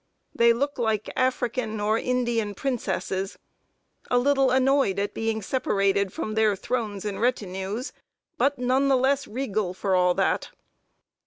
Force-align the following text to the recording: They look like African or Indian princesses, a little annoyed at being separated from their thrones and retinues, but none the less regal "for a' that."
They 0.33 0.51
look 0.51 0.79
like 0.79 1.11
African 1.15 1.79
or 1.79 1.95
Indian 1.95 2.55
princesses, 2.55 3.37
a 4.09 4.17
little 4.17 4.49
annoyed 4.49 4.97
at 4.97 5.13
being 5.13 5.43
separated 5.43 6.11
from 6.11 6.33
their 6.33 6.55
thrones 6.55 7.05
and 7.05 7.21
retinues, 7.21 7.93
but 8.35 8.57
none 8.57 8.87
the 8.87 8.97
less 8.97 9.27
regal 9.27 9.75
"for 9.75 9.93
a' 9.93 10.15
that." 10.15 10.49